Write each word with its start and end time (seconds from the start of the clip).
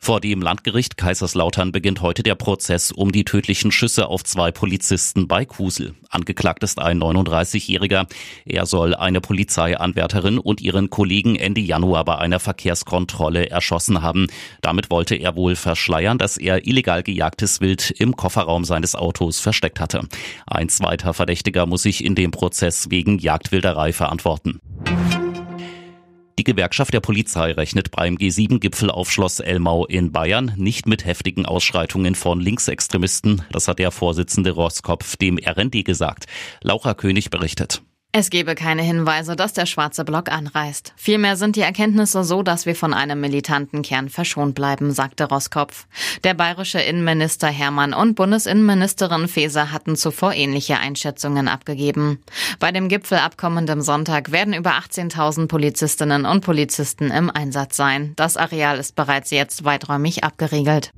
Vor 0.00 0.20
dem 0.20 0.40
Landgericht 0.40 0.96
Kaiserslautern 0.96 1.70
beginnt 1.70 2.00
heute 2.00 2.22
der 2.22 2.34
Prozess 2.34 2.92
um 2.92 3.12
die 3.12 3.24
tödlichen 3.24 3.72
Schüsse 3.72 4.06
auf 4.06 4.24
zwei 4.24 4.52
Polizisten 4.52 5.28
bei 5.28 5.44
Kusel. 5.44 5.94
Angeklagt 6.08 6.62
ist 6.62 6.78
ein 6.78 6.98
39-Jähriger. 7.02 8.06
Er 8.46 8.64
soll 8.64 8.94
eine 8.94 9.20
Polizeianwärterin 9.20 10.38
und 10.38 10.62
ihren 10.62 10.88
Kollegen 10.88 11.36
Ende 11.36 11.60
Januar 11.60 12.04
bei 12.04 12.16
einer 12.16 12.40
Verkehrskontrolle 12.40 13.50
erschossen 13.50 14.00
haben. 14.00 14.28
Damit 14.62 14.90
wollte 14.90 15.16
er 15.16 15.36
wohl 15.36 15.56
verschleiern, 15.56 16.16
dass 16.16 16.38
er 16.38 16.66
illegal 16.66 17.02
gejagtes 17.02 17.60
Wild 17.60 17.90
im 17.90 18.16
Kofferraum 18.16 18.64
seines 18.64 18.94
Autos 18.94 19.40
versteckt 19.40 19.80
hatte. 19.80 20.08
Ein 20.46 20.70
zweiter 20.70 21.12
Verdächtiger 21.12 21.66
muss 21.66 21.82
sich 21.82 22.02
in 22.02 22.14
dem 22.14 22.30
Prozess 22.30 22.88
wegen 22.88 23.18
Jagdwilderei 23.18 23.92
verantworten. 23.92 24.60
Die 26.38 26.44
Gewerkschaft 26.44 26.94
der 26.94 27.00
Polizei 27.00 27.50
rechnet 27.50 27.90
beim 27.90 28.14
G7-Gipfel 28.14 28.92
auf 28.92 29.10
Schloss 29.10 29.40
Elmau 29.40 29.86
in 29.86 30.12
Bayern 30.12 30.52
nicht 30.56 30.86
mit 30.86 31.04
heftigen 31.04 31.46
Ausschreitungen 31.46 32.14
von 32.14 32.40
Linksextremisten. 32.40 33.42
Das 33.50 33.66
hat 33.66 33.80
der 33.80 33.90
Vorsitzende 33.90 34.52
Roskopf 34.52 35.16
dem 35.16 35.36
RND 35.36 35.84
gesagt. 35.84 36.26
Laura 36.62 36.94
König 36.94 37.30
berichtet. 37.30 37.82
Es 38.10 38.30
gebe 38.30 38.54
keine 38.54 38.80
Hinweise, 38.80 39.36
dass 39.36 39.52
der 39.52 39.66
schwarze 39.66 40.02
Block 40.02 40.32
anreist. 40.32 40.94
Vielmehr 40.96 41.36
sind 41.36 41.56
die 41.56 41.60
Erkenntnisse 41.60 42.24
so, 42.24 42.42
dass 42.42 42.64
wir 42.64 42.74
von 42.74 42.94
einem 42.94 43.20
militanten 43.20 43.82
Kern 43.82 44.08
verschont 44.08 44.54
bleiben, 44.54 44.92
sagte 44.92 45.24
Roskopf. 45.24 45.86
Der 46.24 46.32
bayerische 46.32 46.80
Innenminister 46.80 47.48
Hermann 47.48 47.92
und 47.92 48.14
Bundesinnenministerin 48.14 49.28
Faeser 49.28 49.72
hatten 49.72 49.94
zuvor 49.94 50.32
ähnliche 50.32 50.78
Einschätzungen 50.78 51.48
abgegeben. 51.48 52.18
Bei 52.58 52.72
dem 52.72 52.88
Gipfel 52.88 53.18
ab 53.18 53.36
kommendem 53.36 53.82
Sonntag 53.82 54.32
werden 54.32 54.54
über 54.54 54.70
18.000 54.78 55.46
Polizistinnen 55.46 56.24
und 56.24 56.40
Polizisten 56.40 57.10
im 57.10 57.28
Einsatz 57.28 57.76
sein. 57.76 58.14
Das 58.16 58.38
Areal 58.38 58.78
ist 58.78 58.96
bereits 58.96 59.30
jetzt 59.30 59.64
weiträumig 59.64 60.24
abgeriegelt. 60.24 60.92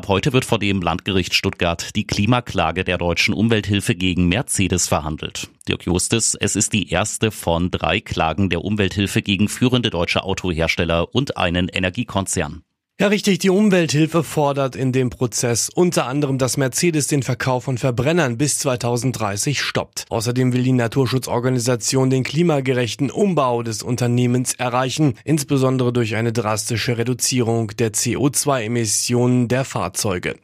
Ab 0.00 0.08
heute 0.08 0.32
wird 0.32 0.46
vor 0.46 0.58
dem 0.58 0.80
Landgericht 0.80 1.34
Stuttgart 1.34 1.94
die 1.94 2.06
Klimaklage 2.06 2.84
der 2.84 2.96
deutschen 2.96 3.34
Umwelthilfe 3.34 3.94
gegen 3.94 4.28
Mercedes 4.28 4.88
verhandelt. 4.88 5.50
Dirk 5.68 5.84
Justis, 5.84 6.34
es 6.40 6.56
ist 6.56 6.72
die 6.72 6.88
erste 6.88 7.30
von 7.30 7.70
drei 7.70 8.00
Klagen 8.00 8.48
der 8.48 8.64
Umwelthilfe 8.64 9.20
gegen 9.20 9.50
führende 9.50 9.90
deutsche 9.90 10.22
Autohersteller 10.24 11.14
und 11.14 11.36
einen 11.36 11.68
Energiekonzern. 11.68 12.62
Ja, 13.00 13.06
richtig. 13.06 13.38
Die 13.38 13.48
Umwelthilfe 13.48 14.22
fordert 14.22 14.76
in 14.76 14.92
dem 14.92 15.08
Prozess 15.08 15.70
unter 15.74 16.06
anderem, 16.06 16.36
dass 16.36 16.58
Mercedes 16.58 17.06
den 17.06 17.22
Verkauf 17.22 17.64
von 17.64 17.78
Verbrennern 17.78 18.36
bis 18.36 18.58
2030 18.58 19.62
stoppt. 19.62 20.04
Außerdem 20.10 20.52
will 20.52 20.64
die 20.64 20.72
Naturschutzorganisation 20.72 22.10
den 22.10 22.24
klimagerechten 22.24 23.10
Umbau 23.10 23.62
des 23.62 23.82
Unternehmens 23.82 24.52
erreichen, 24.52 25.14
insbesondere 25.24 25.94
durch 25.94 26.14
eine 26.14 26.34
drastische 26.34 26.98
Reduzierung 26.98 27.68
der 27.68 27.94
CO2-Emissionen 27.94 29.48
der 29.48 29.64
Fahrzeuge. 29.64 30.36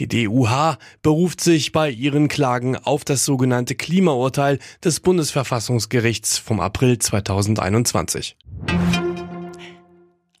Die 0.00 0.08
DUH 0.08 0.78
beruft 1.02 1.40
sich 1.40 1.70
bei 1.70 1.90
ihren 1.90 2.26
Klagen 2.26 2.74
auf 2.74 3.04
das 3.04 3.24
sogenannte 3.24 3.76
Klimaurteil 3.76 4.58
des 4.82 4.98
Bundesverfassungsgerichts 4.98 6.38
vom 6.38 6.58
April 6.58 6.98
2021. 6.98 8.34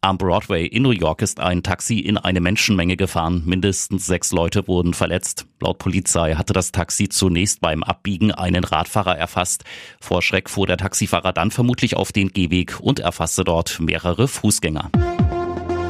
Am 0.02 0.16
Broadway 0.16 0.64
in 0.64 0.82
New 0.82 0.92
York 0.92 1.20
ist 1.20 1.40
ein 1.40 1.62
Taxi 1.62 1.98
in 1.98 2.16
eine 2.16 2.40
Menschenmenge 2.40 2.96
gefahren. 2.96 3.42
Mindestens 3.44 4.06
sechs 4.06 4.32
Leute 4.32 4.66
wurden 4.66 4.94
verletzt. 4.94 5.44
Laut 5.60 5.76
Polizei 5.76 6.36
hatte 6.36 6.54
das 6.54 6.72
Taxi 6.72 7.10
zunächst 7.10 7.60
beim 7.60 7.82
Abbiegen 7.82 8.32
einen 8.32 8.64
Radfahrer 8.64 9.18
erfasst. 9.18 9.64
Vor 10.00 10.22
Schreck 10.22 10.48
fuhr 10.48 10.66
der 10.66 10.78
Taxifahrer 10.78 11.34
dann 11.34 11.50
vermutlich 11.50 11.96
auf 11.96 12.12
den 12.12 12.28
Gehweg 12.28 12.80
und 12.80 12.98
erfasste 12.98 13.44
dort 13.44 13.78
mehrere 13.78 14.26
Fußgänger. 14.26 14.90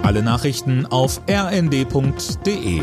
Alle 0.03 0.25
Nachrichten 0.25 0.87
auf 0.87 1.21
rnd.de 1.31 2.83